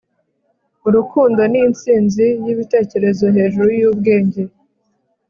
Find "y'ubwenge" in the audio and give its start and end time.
3.79-4.41